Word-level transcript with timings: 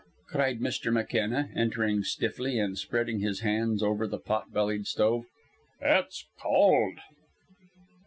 "Br 0.01 0.05
r 0.05 0.39
r!" 0.41 0.47
cried 0.49 0.59
Mr. 0.61 0.91
McKenna, 0.91 1.51
entering 1.55 2.01
stiffly 2.03 2.57
and 2.57 2.75
spreading 2.75 3.19
his 3.19 3.41
hands 3.41 3.83
over 3.83 4.07
the 4.07 4.17
potbellied 4.17 4.87
stove. 4.87 5.25
"It's 5.79 6.25
cold." 6.41 6.97